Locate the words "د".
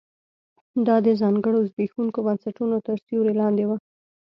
1.05-1.07